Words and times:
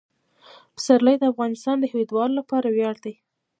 پسرلی 0.75 1.15
د 1.19 1.23
افغانستان 1.31 1.75
د 1.79 1.83
هیوادوالو 1.91 2.37
لپاره 2.39 2.67
ویاړ 2.75 2.95
دی. 3.05 3.13